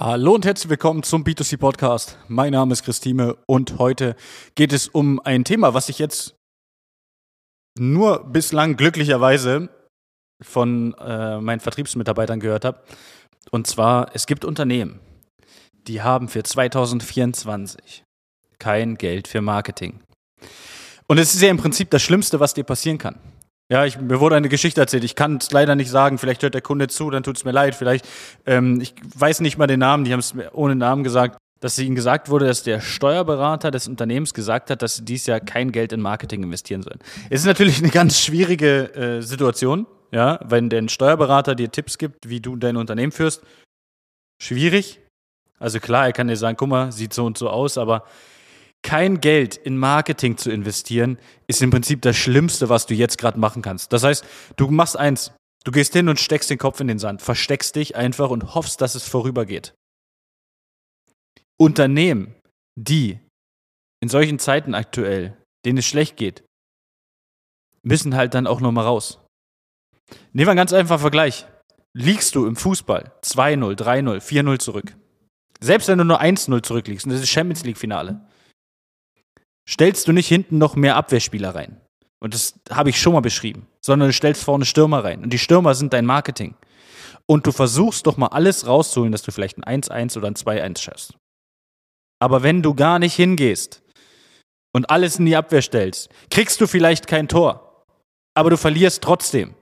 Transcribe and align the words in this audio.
Hallo 0.00 0.36
und 0.36 0.46
herzlich 0.46 0.70
willkommen 0.70 1.02
zum 1.02 1.24
B2C 1.24 1.56
Podcast. 1.56 2.18
Mein 2.28 2.52
Name 2.52 2.72
ist 2.72 2.84
Christine 2.84 3.36
und 3.46 3.80
heute 3.80 4.14
geht 4.54 4.72
es 4.72 4.86
um 4.86 5.18
ein 5.18 5.42
Thema, 5.42 5.74
was 5.74 5.88
ich 5.88 5.98
jetzt 5.98 6.36
nur 7.76 8.22
bislang 8.22 8.76
glücklicherweise 8.76 9.70
von 10.40 10.94
äh, 11.00 11.40
meinen 11.40 11.58
Vertriebsmitarbeitern 11.58 12.38
gehört 12.38 12.64
habe. 12.64 12.80
Und 13.50 13.66
zwar, 13.66 14.14
es 14.14 14.26
gibt 14.26 14.44
Unternehmen, 14.44 15.00
die 15.88 16.00
haben 16.00 16.28
für 16.28 16.44
2024 16.44 18.04
kein 18.60 18.94
Geld 18.94 19.26
für 19.26 19.40
Marketing. 19.40 19.98
Und 21.08 21.18
es 21.18 21.34
ist 21.34 21.42
ja 21.42 21.48
im 21.48 21.56
Prinzip 21.56 21.90
das 21.90 22.02
Schlimmste, 22.02 22.38
was 22.38 22.54
dir 22.54 22.62
passieren 22.62 22.98
kann. 22.98 23.18
Ja, 23.70 23.84
ich, 23.84 24.00
mir 24.00 24.18
wurde 24.20 24.36
eine 24.36 24.48
Geschichte 24.48 24.80
erzählt. 24.80 25.04
Ich 25.04 25.14
kann 25.14 25.36
es 25.36 25.50
leider 25.50 25.74
nicht 25.74 25.90
sagen. 25.90 26.16
Vielleicht 26.16 26.42
hört 26.42 26.54
der 26.54 26.62
Kunde 26.62 26.88
zu, 26.88 27.10
dann 27.10 27.22
tut 27.22 27.36
es 27.36 27.44
mir 27.44 27.52
leid. 27.52 27.74
Vielleicht, 27.74 28.08
ähm, 28.46 28.80
ich 28.80 28.94
weiß 29.14 29.40
nicht 29.40 29.58
mal 29.58 29.66
den 29.66 29.80
Namen. 29.80 30.04
Die 30.04 30.12
haben 30.12 30.20
es 30.20 30.32
mir 30.32 30.54
ohne 30.54 30.74
Namen 30.74 31.04
gesagt, 31.04 31.36
dass 31.60 31.78
ihnen 31.78 31.94
gesagt 31.94 32.30
wurde, 32.30 32.46
dass 32.46 32.62
der 32.62 32.80
Steuerberater 32.80 33.70
des 33.70 33.86
Unternehmens 33.86 34.32
gesagt 34.32 34.70
hat, 34.70 34.80
dass 34.80 34.96
sie 34.96 35.04
dieses 35.04 35.26
Jahr 35.26 35.40
kein 35.40 35.72
Geld 35.72 35.92
in 35.92 36.00
Marketing 36.00 36.42
investieren 36.42 36.82
sollen. 36.82 37.00
Es 37.28 37.40
ist 37.40 37.46
natürlich 37.46 37.78
eine 37.78 37.90
ganz 37.90 38.20
schwierige 38.20 38.94
äh, 38.94 39.22
Situation. 39.22 39.86
Ja, 40.12 40.40
wenn 40.42 40.70
der 40.70 40.88
Steuerberater 40.88 41.54
dir 41.54 41.70
Tipps 41.70 41.98
gibt, 41.98 42.30
wie 42.30 42.40
du 42.40 42.56
dein 42.56 42.78
Unternehmen 42.78 43.12
führst, 43.12 43.42
schwierig. 44.42 45.00
Also 45.58 45.80
klar, 45.80 46.06
er 46.06 46.12
kann 46.14 46.28
dir 46.28 46.36
sagen, 46.36 46.56
guck 46.56 46.68
mal, 46.68 46.92
sieht 46.92 47.12
so 47.12 47.26
und 47.26 47.36
so 47.36 47.50
aus, 47.50 47.76
aber 47.76 48.04
kein 48.88 49.20
Geld 49.20 49.54
in 49.54 49.76
Marketing 49.76 50.38
zu 50.38 50.50
investieren, 50.50 51.18
ist 51.46 51.60
im 51.60 51.68
Prinzip 51.68 52.00
das 52.00 52.16
Schlimmste, 52.16 52.70
was 52.70 52.86
du 52.86 52.94
jetzt 52.94 53.18
gerade 53.18 53.38
machen 53.38 53.60
kannst. 53.60 53.92
Das 53.92 54.02
heißt, 54.02 54.24
du 54.56 54.70
machst 54.70 54.96
eins, 54.96 55.32
du 55.64 55.72
gehst 55.72 55.92
hin 55.92 56.08
und 56.08 56.18
steckst 56.18 56.48
den 56.48 56.56
Kopf 56.56 56.80
in 56.80 56.88
den 56.88 56.98
Sand, 56.98 57.20
versteckst 57.20 57.76
dich 57.76 57.96
einfach 57.96 58.30
und 58.30 58.54
hoffst, 58.54 58.80
dass 58.80 58.94
es 58.94 59.06
vorübergeht. 59.06 59.74
Unternehmen, 61.58 62.34
die 62.76 63.20
in 64.00 64.08
solchen 64.08 64.38
Zeiten 64.38 64.74
aktuell, 64.74 65.36
denen 65.66 65.76
es 65.76 65.86
schlecht 65.86 66.16
geht, 66.16 66.44
müssen 67.82 68.16
halt 68.16 68.32
dann 68.32 68.46
auch 68.46 68.62
nochmal 68.62 68.86
raus. 68.86 69.18
Nehmen 70.32 70.46
wir 70.46 70.52
einen 70.52 70.56
ganz 70.56 70.72
einfachen 70.72 71.00
Vergleich. 71.00 71.46
Liegst 71.94 72.34
du 72.34 72.46
im 72.46 72.56
Fußball 72.56 73.12
2-0, 73.22 73.76
3-0, 73.78 74.22
4-0 74.22 74.58
zurück. 74.60 74.96
Selbst 75.60 75.88
wenn 75.88 75.98
du 75.98 76.04
nur 76.04 76.22
1-0 76.22 76.62
zurückliegst, 76.62 77.04
und 77.04 77.12
das 77.12 77.20
ist 77.20 77.28
Champions 77.28 77.64
League-Finale, 77.64 78.26
stellst 79.68 80.08
du 80.08 80.12
nicht 80.12 80.28
hinten 80.28 80.58
noch 80.58 80.76
mehr 80.76 80.96
Abwehrspieler 80.96 81.54
rein. 81.54 81.80
Und 82.20 82.34
das 82.34 82.54
habe 82.70 82.90
ich 82.90 83.00
schon 83.00 83.12
mal 83.12 83.20
beschrieben. 83.20 83.66
Sondern 83.80 84.08
du 84.08 84.12
stellst 84.12 84.42
vorne 84.42 84.64
Stürmer 84.64 85.04
rein. 85.04 85.22
Und 85.22 85.32
die 85.32 85.38
Stürmer 85.38 85.74
sind 85.74 85.92
dein 85.92 86.06
Marketing. 86.06 86.54
Und 87.26 87.46
du 87.46 87.52
versuchst 87.52 88.06
doch 88.06 88.16
mal 88.16 88.28
alles 88.28 88.66
rauszuholen, 88.66 89.12
dass 89.12 89.22
du 89.22 89.30
vielleicht 89.30 89.58
ein 89.58 89.82
1-1 89.82 90.16
oder 90.16 90.28
ein 90.28 90.34
2-1 90.34 90.78
schaffst. 90.78 91.14
Aber 92.20 92.42
wenn 92.42 92.62
du 92.62 92.74
gar 92.74 92.98
nicht 92.98 93.14
hingehst 93.14 93.82
und 94.72 94.90
alles 94.90 95.18
in 95.18 95.26
die 95.26 95.36
Abwehr 95.36 95.62
stellst, 95.62 96.08
kriegst 96.30 96.60
du 96.60 96.66
vielleicht 96.66 97.06
kein 97.06 97.28
Tor. 97.28 97.84
Aber 98.34 98.50
du 98.50 98.56
verlierst 98.56 99.02
trotzdem. 99.02 99.54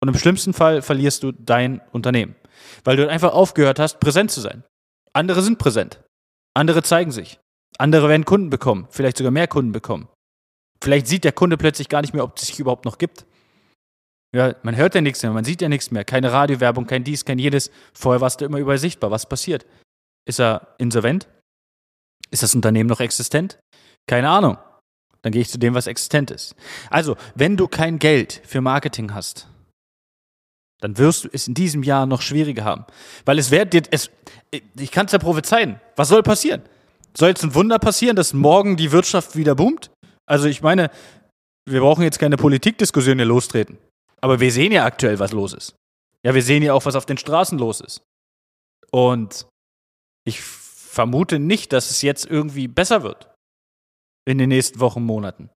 Und 0.00 0.08
im 0.08 0.18
schlimmsten 0.18 0.52
Fall 0.52 0.82
verlierst 0.82 1.22
du 1.22 1.32
dein 1.32 1.80
Unternehmen. 1.92 2.34
Weil 2.82 2.96
du 2.96 3.08
einfach 3.08 3.32
aufgehört 3.32 3.78
hast, 3.78 4.00
präsent 4.00 4.30
zu 4.30 4.40
sein. 4.40 4.64
Andere 5.12 5.42
sind 5.42 5.58
präsent. 5.58 6.00
Andere 6.54 6.82
zeigen 6.82 7.12
sich. 7.12 7.38
Andere 7.78 8.08
werden 8.08 8.24
Kunden 8.24 8.50
bekommen, 8.50 8.86
vielleicht 8.90 9.18
sogar 9.18 9.32
mehr 9.32 9.48
Kunden 9.48 9.72
bekommen. 9.72 10.08
Vielleicht 10.82 11.06
sieht 11.06 11.24
der 11.24 11.32
Kunde 11.32 11.56
plötzlich 11.56 11.88
gar 11.88 12.02
nicht 12.02 12.14
mehr, 12.14 12.24
ob 12.24 12.36
es 12.36 12.46
sich 12.46 12.60
überhaupt 12.60 12.84
noch 12.84 12.98
gibt. 12.98 13.26
Ja, 14.34 14.54
man 14.62 14.76
hört 14.76 14.94
ja 14.94 15.00
nichts 15.00 15.22
mehr, 15.22 15.32
man 15.32 15.44
sieht 15.44 15.62
ja 15.62 15.68
nichts 15.68 15.90
mehr. 15.90 16.04
Keine 16.04 16.32
Radiowerbung, 16.32 16.86
kein 16.86 17.04
dies, 17.04 17.24
kein 17.24 17.38
jedes. 17.38 17.70
Vorher 17.92 18.20
warst 18.20 18.40
du 18.40 18.44
immer 18.44 18.58
überall 18.58 18.78
sichtbar. 18.78 19.10
Was 19.10 19.28
passiert? 19.28 19.64
Ist 20.26 20.40
er 20.40 20.74
insolvent? 20.78 21.28
Ist 22.30 22.42
das 22.42 22.54
Unternehmen 22.54 22.88
noch 22.88 23.00
existent? 23.00 23.58
Keine 24.08 24.28
Ahnung. 24.28 24.58
Dann 25.22 25.32
gehe 25.32 25.40
ich 25.40 25.50
zu 25.50 25.58
dem, 25.58 25.74
was 25.74 25.86
existent 25.86 26.30
ist. 26.30 26.54
Also, 26.90 27.16
wenn 27.34 27.56
du 27.56 27.68
kein 27.68 27.98
Geld 27.98 28.42
für 28.44 28.60
Marketing 28.60 29.14
hast, 29.14 29.48
dann 30.80 30.98
wirst 30.98 31.24
du 31.24 31.28
es 31.32 31.48
in 31.48 31.54
diesem 31.54 31.82
Jahr 31.82 32.04
noch 32.04 32.20
schwieriger 32.20 32.64
haben. 32.64 32.84
Weil 33.24 33.38
es 33.38 33.50
wird 33.50 33.72
dir, 33.72 33.82
es, 33.90 34.10
ich 34.50 34.90
kann 34.90 35.06
es 35.06 35.12
ja 35.12 35.18
prophezeien. 35.18 35.80
Was 35.96 36.08
soll 36.08 36.22
passieren? 36.22 36.62
Soll 37.16 37.28
jetzt 37.28 37.44
ein 37.44 37.54
Wunder 37.54 37.78
passieren, 37.78 38.16
dass 38.16 38.32
morgen 38.32 38.76
die 38.76 38.92
Wirtschaft 38.92 39.36
wieder 39.36 39.54
boomt? 39.54 39.90
Also 40.26 40.48
ich 40.48 40.62
meine, 40.62 40.90
wir 41.68 41.80
brauchen 41.80 42.02
jetzt 42.02 42.18
keine 42.18 42.36
Politikdiskussion 42.36 43.18
hier 43.18 43.26
lostreten. 43.26 43.78
Aber 44.20 44.40
wir 44.40 44.50
sehen 44.50 44.72
ja 44.72 44.84
aktuell, 44.84 45.18
was 45.18 45.32
los 45.32 45.52
ist. 45.52 45.76
Ja, 46.24 46.34
wir 46.34 46.42
sehen 46.42 46.62
ja 46.62 46.72
auch, 46.72 46.86
was 46.86 46.96
auf 46.96 47.06
den 47.06 47.18
Straßen 47.18 47.58
los 47.58 47.80
ist. 47.80 48.02
Und 48.90 49.46
ich 50.26 50.40
vermute 50.40 51.38
nicht, 51.38 51.72
dass 51.72 51.90
es 51.90 52.02
jetzt 52.02 52.26
irgendwie 52.26 52.68
besser 52.68 53.02
wird 53.02 53.30
in 54.26 54.38
den 54.38 54.48
nächsten 54.48 54.80
Wochen, 54.80 55.04
Monaten 55.04 55.50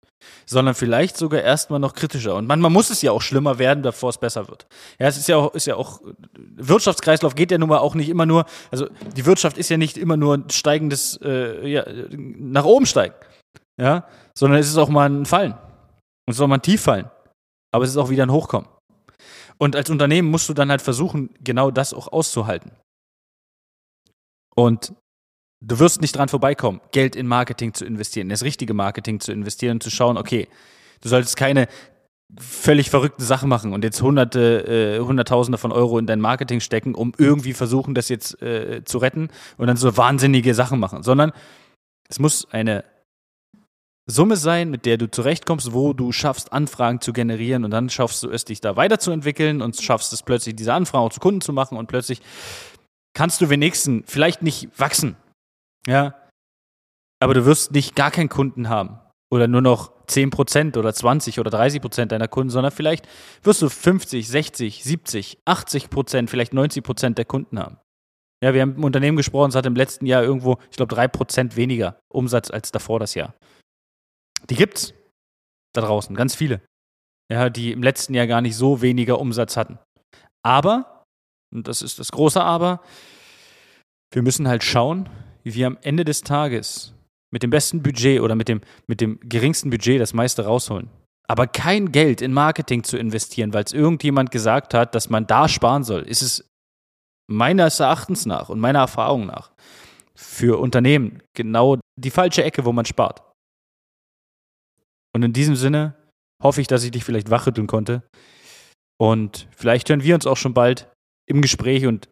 sondern 0.46 0.74
vielleicht 0.74 1.16
sogar 1.16 1.42
erstmal 1.42 1.78
noch 1.78 1.94
kritischer. 1.94 2.34
Und 2.34 2.46
manchmal 2.46 2.70
muss 2.70 2.90
es 2.90 3.02
ja 3.02 3.12
auch 3.12 3.22
schlimmer 3.22 3.58
werden, 3.58 3.82
bevor 3.82 4.10
es 4.10 4.18
besser 4.18 4.48
wird. 4.48 4.66
Ja, 4.98 5.06
es 5.06 5.16
ist 5.16 5.28
ja 5.28 5.36
auch, 5.36 5.54
ist 5.54 5.66
ja 5.66 5.76
auch, 5.76 6.00
Wirtschaftskreislauf 6.36 7.34
geht 7.34 7.50
ja 7.50 7.58
nun 7.58 7.68
mal 7.68 7.78
auch 7.78 7.94
nicht 7.94 8.08
immer 8.08 8.26
nur, 8.26 8.46
also 8.70 8.88
die 9.16 9.26
Wirtschaft 9.26 9.58
ist 9.58 9.68
ja 9.68 9.76
nicht 9.76 9.96
immer 9.96 10.16
nur 10.16 10.44
steigendes, 10.50 11.18
äh, 11.22 11.68
ja, 11.68 11.84
nach 12.10 12.64
oben 12.64 12.86
steigen, 12.86 13.14
ja, 13.80 14.06
sondern 14.36 14.60
es 14.60 14.68
ist 14.68 14.78
auch 14.78 14.88
mal 14.88 15.08
ein 15.08 15.26
Fallen. 15.26 15.52
Und 15.52 16.32
es 16.32 16.36
ist 16.36 16.40
auch 16.40 16.48
mal 16.48 16.56
ein 16.56 16.62
Tieffallen. 16.62 17.10
Aber 17.72 17.84
es 17.84 17.90
ist 17.90 17.96
auch 17.96 18.10
wieder 18.10 18.24
ein 18.24 18.32
Hochkommen. 18.32 18.68
Und 19.58 19.76
als 19.76 19.90
Unternehmen 19.90 20.30
musst 20.30 20.48
du 20.48 20.54
dann 20.54 20.70
halt 20.70 20.82
versuchen, 20.82 21.30
genau 21.40 21.70
das 21.70 21.92
auch 21.92 22.08
auszuhalten. 22.12 22.72
Und 24.54 24.92
Du 25.60 25.78
wirst 25.80 26.00
nicht 26.00 26.14
dran 26.14 26.28
vorbeikommen, 26.28 26.80
Geld 26.92 27.16
in 27.16 27.26
Marketing 27.26 27.74
zu 27.74 27.84
investieren, 27.84 28.26
in 28.26 28.30
das 28.30 28.44
richtige 28.44 28.74
Marketing 28.74 29.18
zu 29.18 29.32
investieren 29.32 29.76
und 29.76 29.82
zu 29.82 29.90
schauen, 29.90 30.16
okay, 30.16 30.48
du 31.00 31.08
solltest 31.08 31.36
keine 31.36 31.66
völlig 32.38 32.90
verrückte 32.90 33.24
Sachen 33.24 33.48
machen 33.48 33.72
und 33.72 33.82
jetzt 33.84 34.02
hunderte, 34.02 34.98
äh, 34.98 35.00
hunderttausende 35.00 35.58
von 35.58 35.72
Euro 35.72 35.98
in 35.98 36.06
dein 36.06 36.20
Marketing 36.20 36.60
stecken, 36.60 36.94
um 36.94 37.12
irgendwie 37.16 37.54
versuchen, 37.54 37.94
das 37.94 38.08
jetzt 38.08 38.40
äh, 38.42 38.82
zu 38.84 38.98
retten 38.98 39.30
und 39.56 39.66
dann 39.66 39.76
so 39.76 39.96
wahnsinnige 39.96 40.54
Sachen 40.54 40.78
machen, 40.78 41.02
sondern 41.02 41.32
es 42.08 42.18
muss 42.18 42.46
eine 42.52 42.84
Summe 44.06 44.36
sein, 44.36 44.70
mit 44.70 44.86
der 44.86 44.96
du 44.96 45.10
zurechtkommst, 45.10 45.72
wo 45.72 45.92
du 45.92 46.12
schaffst, 46.12 46.52
Anfragen 46.52 47.00
zu 47.00 47.12
generieren 47.12 47.64
und 47.64 47.70
dann 47.70 47.90
schaffst 47.90 48.22
du 48.22 48.30
es, 48.30 48.44
dich 48.44 48.60
da 48.60 48.76
weiterzuentwickeln 48.76 49.60
und 49.60 49.76
schaffst 49.76 50.12
es 50.12 50.22
plötzlich, 50.22 50.54
diese 50.54 50.72
Anfragen 50.72 51.10
zu 51.10 51.20
Kunden 51.20 51.40
zu 51.40 51.52
machen 51.52 51.76
und 51.76 51.88
plötzlich 51.88 52.20
kannst 53.14 53.40
du 53.40 53.50
wenigstens 53.50 54.04
vielleicht 54.06 54.42
nicht 54.42 54.68
wachsen, 54.78 55.16
ja. 55.88 56.14
Aber 57.20 57.34
du 57.34 57.44
wirst 57.44 57.72
nicht 57.72 57.96
gar 57.96 58.10
keinen 58.10 58.28
Kunden 58.28 58.68
haben. 58.68 59.00
Oder 59.30 59.48
nur 59.48 59.60
noch 59.60 59.92
10% 60.06 60.78
oder 60.78 60.94
20 60.94 61.38
oder 61.38 61.50
30% 61.50 62.06
deiner 62.06 62.28
Kunden, 62.28 62.50
sondern 62.50 62.72
vielleicht 62.72 63.06
wirst 63.42 63.60
du 63.60 63.68
50, 63.68 64.26
60, 64.26 64.84
70, 64.84 65.38
80%, 65.46 66.28
vielleicht 66.28 66.52
90% 66.52 67.14
der 67.14 67.24
Kunden 67.24 67.58
haben. 67.58 67.78
Ja, 68.42 68.54
wir 68.54 68.62
haben 68.62 68.76
im 68.76 68.84
Unternehmen 68.84 69.16
gesprochen, 69.16 69.50
es 69.50 69.56
hat 69.56 69.66
im 69.66 69.74
letzten 69.74 70.06
Jahr 70.06 70.22
irgendwo, 70.22 70.58
ich 70.70 70.76
glaube, 70.76 70.94
3% 70.94 71.56
weniger 71.56 71.98
Umsatz 72.08 72.50
als 72.50 72.70
davor 72.70 73.00
das 73.00 73.14
Jahr. 73.14 73.34
Die 74.48 74.54
gibt's 74.54 74.94
da 75.74 75.82
draußen, 75.82 76.14
ganz 76.14 76.34
viele. 76.34 76.62
Ja, 77.30 77.50
die 77.50 77.72
im 77.72 77.82
letzten 77.82 78.14
Jahr 78.14 78.26
gar 78.26 78.40
nicht 78.40 78.56
so 78.56 78.80
weniger 78.80 79.18
Umsatz 79.18 79.56
hatten. 79.56 79.78
Aber, 80.42 81.04
und 81.52 81.68
das 81.68 81.82
ist 81.82 81.98
das 81.98 82.12
große 82.12 82.42
Aber, 82.42 82.80
wir 84.12 84.22
müssen 84.22 84.48
halt 84.48 84.64
schauen, 84.64 85.10
wie 85.42 85.54
wir 85.54 85.66
am 85.66 85.78
Ende 85.82 86.04
des 86.04 86.22
Tages 86.22 86.94
mit 87.30 87.42
dem 87.42 87.50
besten 87.50 87.82
Budget 87.82 88.20
oder 88.20 88.34
mit 88.34 88.48
dem, 88.48 88.60
mit 88.86 89.00
dem 89.00 89.18
geringsten 89.20 89.70
Budget 89.70 90.00
das 90.00 90.14
meiste 90.14 90.44
rausholen. 90.44 90.88
Aber 91.28 91.46
kein 91.46 91.92
Geld 91.92 92.22
in 92.22 92.32
Marketing 92.32 92.84
zu 92.84 92.96
investieren, 92.96 93.52
weil 93.52 93.64
es 93.64 93.72
irgendjemand 93.72 94.30
gesagt 94.30 94.72
hat, 94.72 94.94
dass 94.94 95.10
man 95.10 95.26
da 95.26 95.46
sparen 95.46 95.84
soll, 95.84 96.02
ist 96.02 96.22
es 96.22 96.48
meines 97.30 97.80
Erachtens 97.80 98.24
nach 98.24 98.48
und 98.48 98.60
meiner 98.60 98.78
Erfahrung 98.78 99.26
nach 99.26 99.52
für 100.16 100.58
Unternehmen 100.58 101.22
genau 101.36 101.78
die 101.96 102.10
falsche 102.10 102.42
Ecke, 102.42 102.64
wo 102.64 102.72
man 102.72 102.86
spart. 102.86 103.22
Und 105.14 105.22
in 105.22 105.32
diesem 105.32 105.54
Sinne 105.54 105.94
hoffe 106.42 106.60
ich, 106.60 106.66
dass 106.66 106.84
ich 106.84 106.90
dich 106.90 107.04
vielleicht 107.04 107.30
wachrütteln 107.30 107.66
konnte. 107.66 108.02
Und 109.00 109.46
vielleicht 109.54 109.88
hören 109.88 110.02
wir 110.02 110.14
uns 110.14 110.26
auch 110.26 110.36
schon 110.36 110.54
bald 110.54 110.90
im 111.28 111.42
Gespräch 111.42 111.86
und 111.86 112.08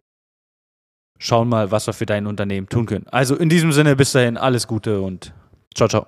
schauen 1.19 1.49
mal, 1.49 1.71
was 1.71 1.87
wir 1.87 1.93
für 1.93 2.05
dein 2.05 2.27
Unternehmen 2.27 2.69
tun 2.69 2.85
können. 2.85 3.07
Also 3.07 3.35
in 3.35 3.49
diesem 3.49 3.71
Sinne, 3.71 3.95
bis 3.95 4.11
dahin, 4.11 4.37
alles 4.37 4.67
Gute 4.67 5.01
und 5.01 5.33
ciao, 5.75 5.87
ciao. 5.87 6.05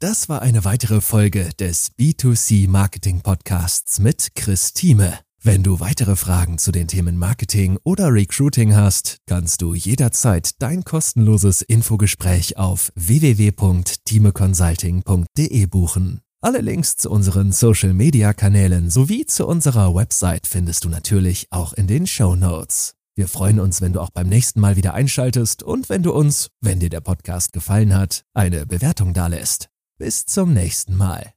Das 0.00 0.28
war 0.28 0.42
eine 0.42 0.64
weitere 0.64 1.00
Folge 1.00 1.50
des 1.58 1.92
B2C 1.96 2.68
Marketing 2.68 3.22
Podcasts 3.22 3.98
mit 3.98 4.34
Chris 4.34 4.74
Thieme. 4.74 5.18
Wenn 5.46 5.62
du 5.62 5.78
weitere 5.78 6.16
Fragen 6.16 6.56
zu 6.56 6.72
den 6.72 6.88
Themen 6.88 7.18
Marketing 7.18 7.78
oder 7.84 8.10
Recruiting 8.12 8.74
hast, 8.74 9.18
kannst 9.26 9.60
du 9.60 9.74
jederzeit 9.74 10.62
dein 10.62 10.84
kostenloses 10.84 11.60
Infogespräch 11.60 12.56
auf 12.56 12.90
www.timeconsulting.de 12.94 15.66
buchen. 15.66 16.22
Alle 16.40 16.60
Links 16.60 16.96
zu 16.96 17.10
unseren 17.10 17.52
Social 17.52 17.92
Media 17.92 18.32
Kanälen 18.32 18.88
sowie 18.90 19.26
zu 19.26 19.46
unserer 19.46 19.94
Website 19.94 20.46
findest 20.46 20.84
du 20.84 20.88
natürlich 20.88 21.48
auch 21.50 21.74
in 21.74 21.86
den 21.86 22.06
Show 22.06 22.36
Notes. 22.36 22.94
Wir 23.16 23.28
freuen 23.28 23.60
uns, 23.60 23.80
wenn 23.80 23.92
du 23.92 24.00
auch 24.00 24.10
beim 24.10 24.28
nächsten 24.28 24.58
Mal 24.58 24.76
wieder 24.76 24.94
einschaltest 24.94 25.62
und 25.62 25.88
wenn 25.88 26.02
du 26.02 26.12
uns, 26.12 26.50
wenn 26.60 26.80
dir 26.80 26.90
der 26.90 27.00
Podcast 27.00 27.52
gefallen 27.52 27.94
hat, 27.94 28.24
eine 28.34 28.66
Bewertung 28.66 29.12
dalässt. 29.12 29.68
Bis 29.98 30.26
zum 30.26 30.52
nächsten 30.52 30.96
Mal. 30.96 31.32